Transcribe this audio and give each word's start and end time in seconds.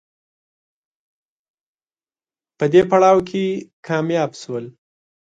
په 2.57 2.65
دې 2.73 2.81
پړاو 2.89 3.19
کې 3.29 3.43
کامیاب 3.87 4.31
شول 4.41 4.65